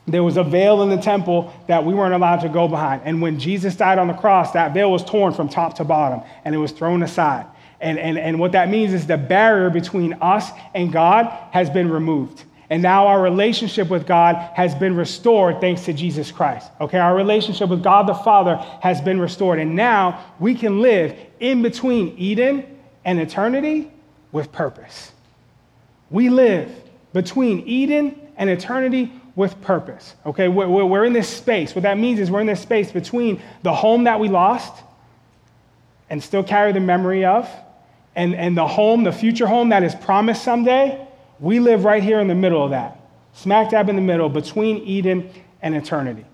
[0.07, 3.01] there was a veil in the temple that we weren't allowed to go behind.
[3.07, 6.21] And when Jesus died on the cross, that veil was torn from top to bottom
[6.45, 7.47] and it was thrown aside.
[7.81, 11.90] And, and, and what that means is the barrier between us and God has been
[11.90, 12.45] removed.
[12.69, 16.71] And now our relationship with God has been restored thanks to Jesus Christ.
[16.81, 19.59] Okay, our relationship with God the Father has been restored.
[19.59, 23.90] And now we can live in between Eden and eternity
[24.31, 25.11] with purpose.
[26.11, 26.71] We live
[27.12, 30.14] between Eden and eternity with purpose.
[30.27, 31.75] Okay, we're, we're in this space.
[31.75, 34.85] What that means is we're in this space between the home that we lost
[36.09, 37.49] and still carry the memory of,
[38.21, 41.07] and, and the home, the future home that is promised someday
[41.39, 43.01] we live right here in the middle of that,
[43.33, 45.31] smack dab in the middle between Eden
[45.63, 46.27] and eternity.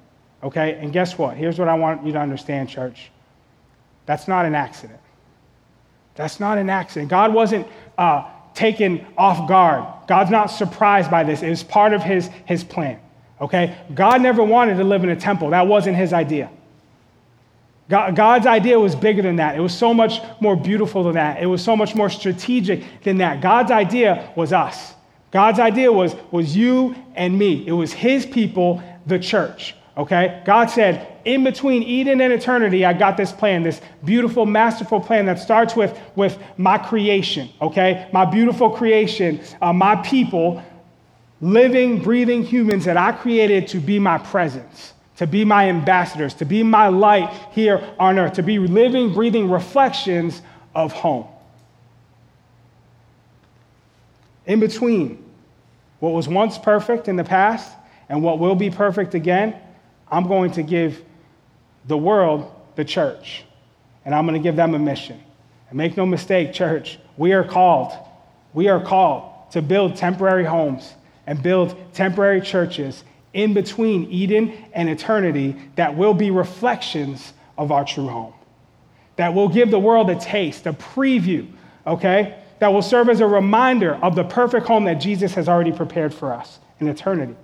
[0.42, 0.75] Okay?
[0.81, 1.37] And guess what?
[1.37, 3.12] Here's what I want you to understand, church.
[4.05, 4.99] That's not an accident.
[6.16, 7.09] That's not an accident.
[7.09, 9.85] God wasn't uh, taken off guard.
[10.09, 11.44] God's not surprised by this.
[11.44, 12.99] It was part of his, his plan.
[13.40, 13.77] Okay?
[13.94, 15.51] God never wanted to live in a temple.
[15.51, 16.51] That wasn't his idea.
[17.88, 19.57] God, God's idea was bigger than that.
[19.57, 21.42] It was so much more beautiful than that.
[21.42, 23.40] It was so much more strategic than that.
[23.40, 24.94] God's idea was us.
[25.31, 27.66] God's idea was, was you and me.
[27.66, 29.75] It was his people, the church.
[29.96, 30.42] Okay?
[30.44, 35.27] God said, in between Eden and eternity, I got this plan, this beautiful, masterful plan
[35.27, 38.09] that starts with, with my creation, okay?
[38.12, 40.62] My beautiful creation, uh, my people,
[41.40, 46.44] living, breathing humans that I created to be my presence, to be my ambassadors, to
[46.44, 50.42] be my light here on earth, to be living, breathing reflections
[50.74, 51.26] of home.
[54.46, 55.24] In between
[56.00, 57.72] what was once perfect in the past
[58.09, 59.57] and what will be perfect again,
[60.09, 61.02] I'm going to give
[61.87, 63.44] the world the church,
[64.05, 65.20] and I'm going to give them a mission.
[65.68, 67.92] And make no mistake, church, we are called,
[68.52, 70.92] we are called to build temporary homes
[71.26, 73.02] and build temporary churches
[73.37, 78.33] in between Eden and eternity that will be reflections of our true home.
[79.16, 81.46] That will give the world a taste, a preview,
[81.87, 82.38] okay?
[82.59, 86.14] That will serve as a reminder of the perfect home that Jesus has already prepared
[86.14, 87.37] for us in eternity.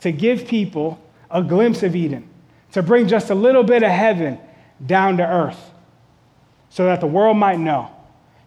[0.00, 2.28] To give people a glimpse of Eden,
[2.72, 4.38] to bring just a little bit of heaven
[4.84, 5.70] down to earth
[6.68, 7.90] so that the world might know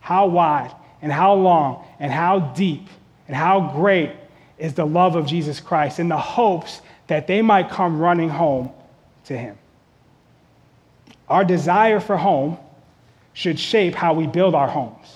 [0.01, 2.87] how wide and how long and how deep
[3.27, 4.11] and how great
[4.61, 8.71] is the love of Jesus Christ in the hopes that they might come running home
[9.25, 9.57] to him.
[11.27, 12.57] Our desire for home
[13.33, 15.15] should shape how we build our homes.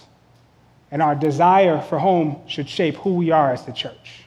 [0.89, 4.23] And our desire for home should shape who we are as the church.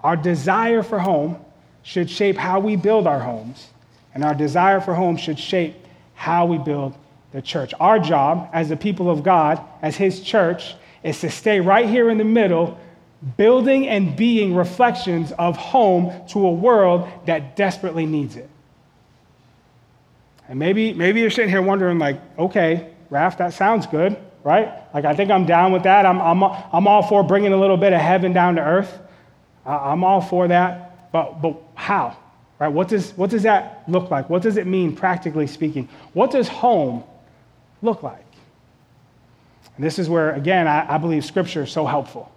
[0.00, 1.38] Our desire for home
[1.82, 3.68] should shape how we build our homes,
[4.14, 5.74] and our desire for home should shape
[6.14, 6.96] how we build
[7.32, 7.72] the church.
[7.78, 12.10] Our job as the people of God, as His church, is to stay right here
[12.10, 12.78] in the middle,
[13.36, 18.48] building and being reflections of home to a world that desperately needs it.
[20.48, 24.72] And maybe, maybe you're sitting here wondering, like, okay, Raph, that sounds good, right?
[24.94, 26.06] Like, I think I'm down with that.
[26.06, 28.98] I'm, I'm, I'm all for bringing a little bit of heaven down to earth.
[29.66, 31.10] I'm all for that.
[31.12, 32.16] But, but how?
[32.58, 32.68] Right?
[32.68, 34.30] What does, what does that look like?
[34.30, 35.88] What does it mean, practically speaking?
[36.12, 37.04] What does home
[37.82, 38.24] look like?
[39.76, 42.32] And this is where, again, I, I believe Scripture is so helpful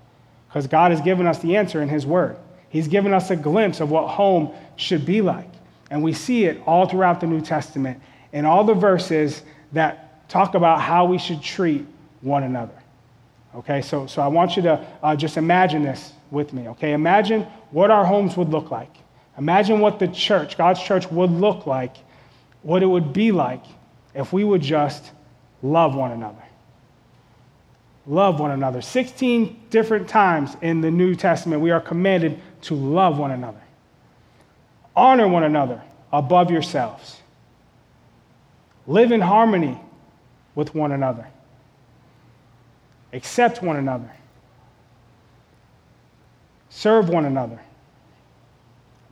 [0.52, 2.36] because God has given us the answer in His Word.
[2.68, 5.50] He's given us a glimpse of what home should be like.
[5.90, 8.02] And we see it all throughout the New Testament
[8.34, 11.86] in all the verses that talk about how we should treat
[12.20, 12.74] one another.
[13.56, 16.68] Okay, so, so I want you to uh, just imagine this with me.
[16.70, 18.94] Okay, imagine what our homes would look like.
[19.38, 21.96] Imagine what the church, God's church, would look like,
[22.62, 23.64] what it would be like
[24.14, 25.12] if we would just
[25.62, 26.41] love one another.
[28.08, 28.82] Love one another.
[28.82, 33.62] 16 different times in the New Testament, we are commanded to love one another.
[34.96, 37.22] Honor one another above yourselves.
[38.88, 39.80] Live in harmony
[40.56, 41.28] with one another.
[43.14, 44.12] Accept one another.
[46.70, 47.60] Serve one another.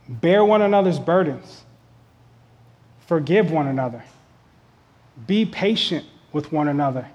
[0.08, 1.62] Bear one another's burdens.
[3.06, 4.02] Forgive one another.
[5.26, 7.06] Be patient with one another.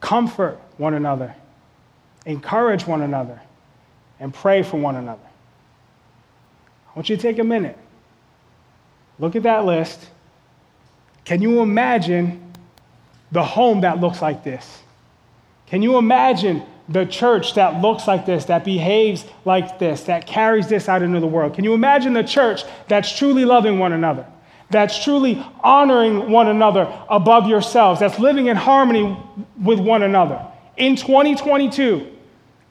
[0.00, 1.34] Comfort one another.
[2.26, 3.40] Encourage one another.
[4.20, 5.20] And pray for one another.
[6.88, 7.78] I want you to take a minute.
[9.18, 10.08] Look at that list.
[11.24, 12.52] Can you imagine
[13.32, 14.82] the home that looks like this?
[15.66, 20.68] Can you imagine the church that looks like this, that behaves like this, that carries
[20.68, 21.54] this out into the world?
[21.54, 24.26] Can you imagine the church that's truly loving one another,
[24.70, 29.16] that's truly honoring one another above yourselves, that's living in harmony
[29.62, 30.44] with one another?
[30.76, 32.14] In 2022,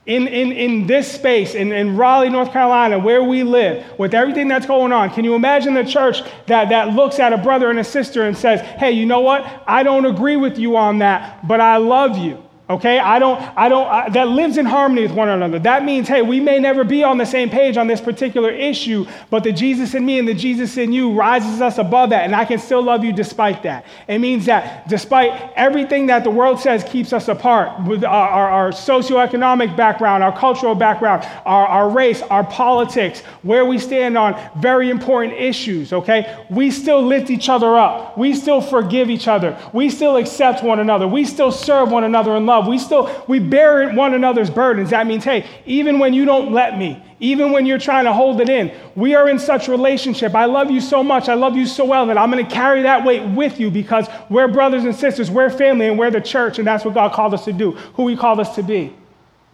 [0.05, 4.47] in, in, in this space, in, in Raleigh, North Carolina, where we live, with everything
[4.47, 7.79] that's going on, can you imagine the church that, that looks at a brother and
[7.79, 9.45] a sister and says, hey, you know what?
[9.67, 13.67] I don't agree with you on that, but I love you okay i don't i
[13.67, 15.59] don't I, that lives in harmony with one another.
[15.59, 19.05] That means hey we may never be on the same page on this particular issue
[19.29, 22.35] but the jesus in me and the jesus in you rises us above that and
[22.35, 23.85] i can still love you despite that.
[24.07, 28.49] It means that despite everything that the world says keeps us apart with our, our,
[28.49, 34.39] our socioeconomic background our cultural background our, our race our politics where we stand on
[34.57, 36.45] very important issues okay?
[36.49, 38.17] We still lift each other up.
[38.17, 39.57] We still forgive each other.
[39.73, 41.07] We still accept one another.
[41.07, 42.67] We still serve one another in love love.
[42.67, 44.89] We still, we bear one another's burdens.
[44.89, 48.41] That means, hey, even when you don't let me, even when you're trying to hold
[48.41, 50.35] it in, we are in such relationship.
[50.35, 51.29] I love you so much.
[51.29, 54.07] I love you so well that I'm going to carry that weight with you because
[54.29, 57.33] we're brothers and sisters, we're family, and we're the church, and that's what God called
[57.33, 58.93] us to do, who He called us to be.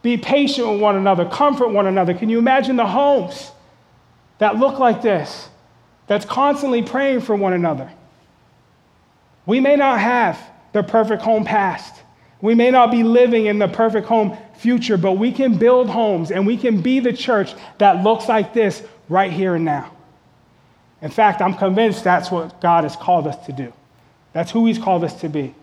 [0.02, 2.14] Be patient with one another, comfort one another.
[2.14, 3.52] Can you imagine the homes
[4.40, 5.48] that look like this,
[6.08, 7.90] that's constantly praying for one another?
[9.46, 10.40] We may not have
[10.74, 12.03] the perfect home past.
[12.44, 16.30] We may not be living in the perfect home future, but we can build homes
[16.30, 19.94] and we can be the church that looks like this right here and now.
[21.02, 23.72] In fact, I'm convinced that's what God has called us to do.
[24.34, 25.56] That's who He's called us to be.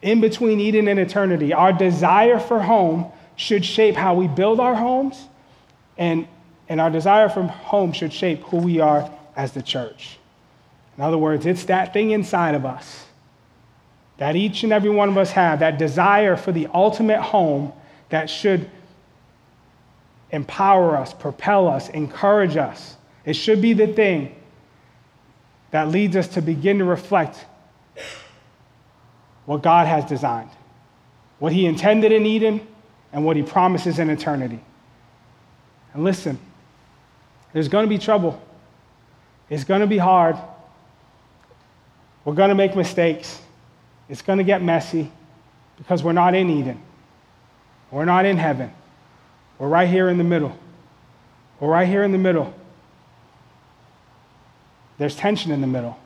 [0.00, 4.76] In between Eden and eternity, our desire for home should shape how we build our
[4.76, 5.20] homes,
[5.96, 6.28] and,
[6.68, 10.16] and our desire for home should shape who we are as the church.
[10.96, 13.07] In other words, it's that thing inside of us
[14.18, 17.72] that each and every one of us have, that desire for the ultimate home
[18.10, 18.68] that should
[20.30, 22.96] empower us, propel us, encourage us.
[23.24, 24.34] It should be the thing
[25.70, 27.46] that leads us to begin to reflect
[29.46, 30.50] what God has designed,
[31.38, 32.66] what He intended in Eden,
[33.12, 34.60] and what He promises in eternity.
[35.94, 36.38] And listen,
[37.52, 38.42] there's going to be trouble,
[39.48, 40.36] it's going to be hard.
[42.24, 43.40] We're going to make mistakes.
[44.08, 45.10] It's going to get messy
[45.76, 46.82] because we're not in Eden.
[47.90, 48.72] We're not in heaven.
[49.58, 50.56] We're right here in the middle.
[51.60, 52.54] We're right here in the middle.
[54.98, 55.98] There's tension in the middle,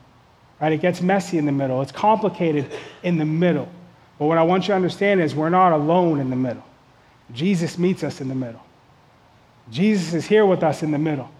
[0.61, 0.73] right?
[0.73, 1.83] It gets messy in the middle.
[1.83, 2.71] It's complicated
[3.03, 3.69] in the middle.
[4.19, 6.65] But what I want you to understand is we're not alone in the middle.
[7.33, 8.63] Jesus meets us in the middle.
[9.71, 11.31] Jesus is here with us in the middle.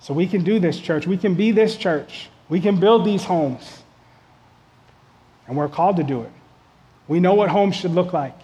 [0.00, 1.06] So we can do this, church.
[1.06, 2.28] We can be this church.
[2.48, 3.81] We can build these homes
[5.46, 6.32] and we're called to do it.
[7.08, 8.34] We know what home should look like.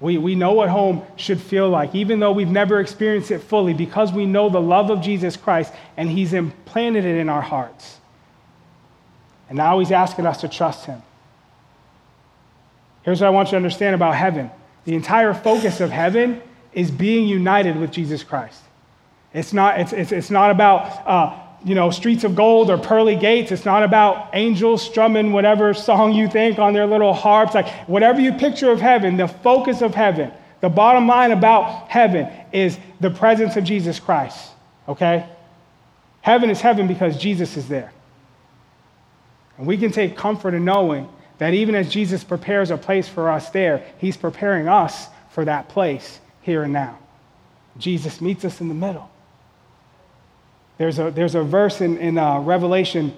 [0.00, 3.74] We, we know what home should feel like, even though we've never experienced it fully,
[3.74, 7.98] because we know the love of Jesus Christ and He's implanted it in our hearts.
[9.48, 11.02] And now He's asking us to trust Him.
[13.02, 14.50] Here's what I want you to understand about heaven
[14.86, 16.40] the entire focus of heaven
[16.72, 18.62] is being united with Jesus Christ.
[19.34, 23.16] It's not, it's, it's, it's not about uh, you know, streets of gold or pearly
[23.16, 23.52] gates.
[23.52, 27.54] It's not about angels strumming whatever song you think on their little harps.
[27.54, 32.28] Like whatever you picture of heaven, the focus of heaven, the bottom line about heaven
[32.52, 34.52] is the presence of Jesus Christ.
[34.88, 35.26] Okay?
[36.22, 37.92] Heaven is heaven because Jesus is there.
[39.58, 41.08] And we can take comfort in knowing
[41.38, 45.68] that even as Jesus prepares a place for us there, he's preparing us for that
[45.68, 46.98] place here and now.
[47.78, 49.10] Jesus meets us in the middle.
[50.80, 53.12] There's a, there's a verse in, in uh, Revelation,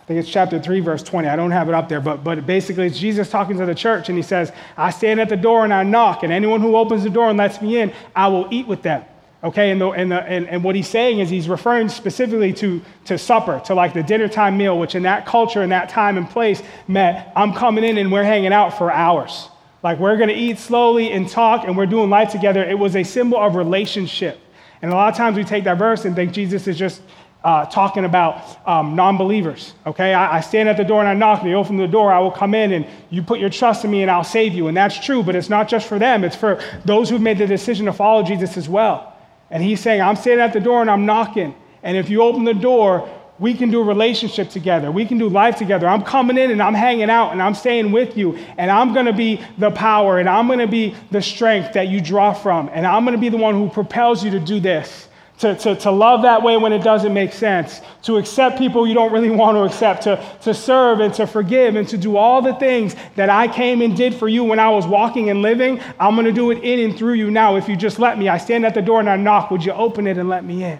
[0.00, 1.28] I think it's chapter 3, verse 20.
[1.28, 4.08] I don't have it up there, but, but basically it's Jesus talking to the church,
[4.08, 7.04] and he says, I stand at the door and I knock, and anyone who opens
[7.04, 9.04] the door and lets me in, I will eat with them.
[9.42, 12.80] Okay, and, the, and, the, and, and what he's saying is he's referring specifically to,
[13.04, 16.16] to supper, to like the dinner time meal, which in that culture, in that time
[16.16, 19.50] and place, meant I'm coming in and we're hanging out for hours.
[19.82, 22.64] Like we're gonna eat slowly and talk and we're doing life together.
[22.64, 24.40] It was a symbol of relationship.
[24.84, 27.00] And a lot of times we take that verse and think Jesus is just
[27.42, 29.72] uh, talking about um, non believers.
[29.86, 32.12] Okay, I, I, stand at the door and I knock, and you open the door,
[32.12, 34.68] I will come in, and you put your trust in me, and I'll save you.
[34.68, 37.46] And that's true, but it's not just for them, it's for those who've made the
[37.46, 39.16] decision to follow Jesus as well.
[39.50, 41.54] And he's saying, I'm standing at the door and I'm knocking.
[41.82, 43.08] And if you open the door,
[43.38, 44.92] we can do a relationship together.
[44.92, 45.88] We can do life together.
[45.88, 48.36] I'm coming in and I'm hanging out and I'm staying with you.
[48.58, 51.88] And I'm going to be the power and I'm going to be the strength that
[51.88, 52.70] you draw from.
[52.72, 55.08] And I'm going to be the one who propels you to do this.
[55.38, 58.94] To, to, to love that way when it doesn't make sense, to accept people you
[58.94, 62.40] don't really want to accept, to, to serve and to forgive and to do all
[62.40, 65.80] the things that I came and did for you when I was walking and living.
[65.98, 68.28] I'm going to do it in and through you now if you just let me.
[68.28, 69.50] I stand at the door and I knock.
[69.50, 70.78] Would you open it and let me in?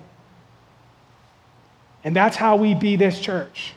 [2.05, 3.73] And that's how we be this church.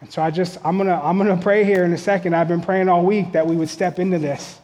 [0.00, 2.34] And so I just, I'm going to I'm gonna pray here in a second.
[2.34, 4.58] I've been praying all week that we would step into this.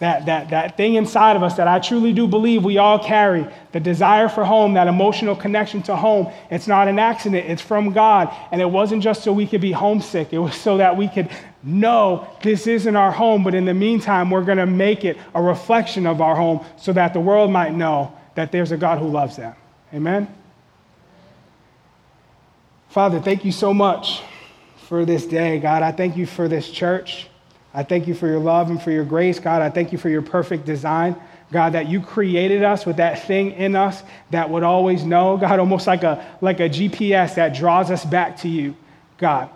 [0.00, 3.46] That, that, that thing inside of us that I truly do believe we all carry,
[3.70, 6.32] the desire for home, that emotional connection to home.
[6.50, 8.34] It's not an accident, it's from God.
[8.50, 11.30] And it wasn't just so we could be homesick, it was so that we could
[11.62, 15.40] know this isn't our home, but in the meantime, we're going to make it a
[15.40, 19.08] reflection of our home so that the world might know that there's a God who
[19.08, 19.54] loves them.
[19.94, 20.26] Amen?
[22.92, 24.20] Father, thank you so much
[24.86, 25.82] for this day, God.
[25.82, 27.26] I thank you for this church.
[27.72, 29.62] I thank you for your love and for your grace, God.
[29.62, 31.16] I thank you for your perfect design.
[31.50, 35.58] God, that you created us with that thing in us that would always know, God,
[35.58, 38.76] almost like a, like a GPS that draws us back to you,
[39.16, 39.48] God.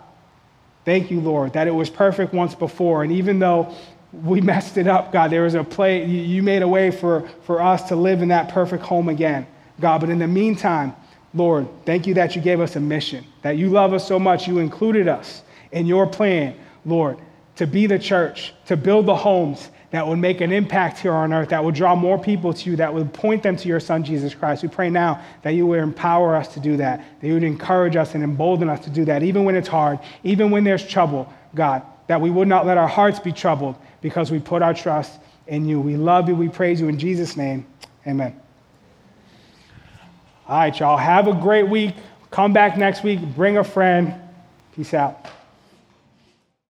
[0.83, 3.03] Thank you, Lord, that it was perfect once before.
[3.03, 3.71] And even though
[4.13, 7.61] we messed it up, God, there was a play, you made a way for, for
[7.61, 9.45] us to live in that perfect home again,
[9.79, 10.01] God.
[10.01, 10.95] But in the meantime,
[11.37, 14.47] Lord, thank you that you gave us a mission, that you love us so much,
[14.47, 17.17] you included us in your plan, Lord,
[17.55, 21.31] to be the church, to build the homes that would make an impact here on
[21.31, 24.03] earth, that would draw more people to you, that would point them to your Son,
[24.03, 24.61] Jesus Christ.
[24.61, 27.95] We pray now that you would empower us to do that, that you would encourage
[27.95, 31.31] us and embolden us to do that, even when it's hard, even when there's trouble,
[31.55, 35.19] God, that we would not let our hearts be troubled, because we put our trust
[35.47, 35.79] in you.
[35.79, 36.35] We love you.
[36.35, 37.65] We praise you in Jesus' name.
[38.05, 38.39] Amen.
[40.47, 40.97] All right, y'all.
[40.97, 41.93] Have a great week.
[42.31, 43.19] Come back next week.
[43.19, 44.13] Bring a friend.
[44.73, 45.25] Peace out.